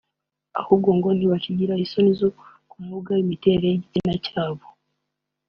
ahubwo 0.61 0.89
ngo 0.97 1.09
ntibakigira 1.17 1.73
isoni 1.85 2.11
zo 2.19 2.29
kuvuga 2.71 3.11
imiterere 3.23 3.67
y’igitsina 3.71 4.13
cyabo 4.25 4.65